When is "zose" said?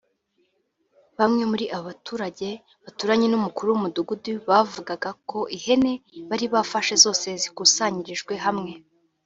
7.03-7.27